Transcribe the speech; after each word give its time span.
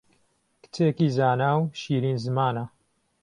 کچێکی 0.61 1.07
زانا 1.17 1.51
و 1.59 1.63
شیرین 1.79 2.17
زمانە 2.25 2.65